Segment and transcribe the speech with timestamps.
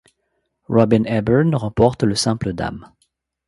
[0.67, 2.91] Robyn Ebbern remporte le simple dames.